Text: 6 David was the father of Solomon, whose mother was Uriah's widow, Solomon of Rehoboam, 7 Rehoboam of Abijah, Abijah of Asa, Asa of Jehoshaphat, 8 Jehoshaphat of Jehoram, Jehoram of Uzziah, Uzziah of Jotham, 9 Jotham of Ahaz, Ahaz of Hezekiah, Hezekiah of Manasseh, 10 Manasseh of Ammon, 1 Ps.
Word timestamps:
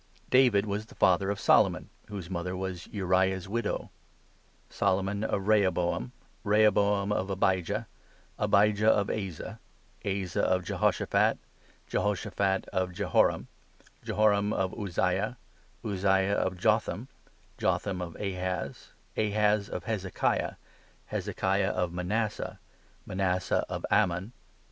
6 0.15 0.21
David 0.31 0.65
was 0.65 0.87
the 0.87 0.95
father 0.95 1.29
of 1.29 1.39
Solomon, 1.39 1.91
whose 2.07 2.27
mother 2.27 2.57
was 2.57 2.87
Uriah's 2.87 3.47
widow, 3.47 3.91
Solomon 4.67 5.23
of 5.23 5.47
Rehoboam, 5.47 6.11
7 6.41 6.41
Rehoboam 6.43 7.11
of 7.11 7.29
Abijah, 7.29 7.85
Abijah 8.39 8.89
of 8.89 9.11
Asa, 9.11 9.59
Asa 10.03 10.41
of 10.41 10.63
Jehoshaphat, 10.63 11.37
8 11.37 11.37
Jehoshaphat 11.85 12.67
of 12.69 12.91
Jehoram, 12.93 13.47
Jehoram 14.03 14.53
of 14.53 14.73
Uzziah, 14.73 15.37
Uzziah 15.85 16.33
of 16.33 16.57
Jotham, 16.57 17.07
9 17.07 17.07
Jotham 17.59 18.01
of 18.01 18.15
Ahaz, 18.15 18.93
Ahaz 19.15 19.69
of 19.69 19.83
Hezekiah, 19.83 20.53
Hezekiah 21.05 21.69
of 21.69 21.93
Manasseh, 21.93 22.57
10 23.05 23.17
Manasseh 23.17 23.63
of 23.69 23.85
Ammon, 23.91 24.23
1 24.23 24.29
Ps. 24.31 24.33